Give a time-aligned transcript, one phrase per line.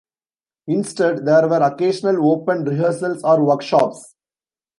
[0.65, 4.15] Instead, there were occasional open rehearsals or workshops.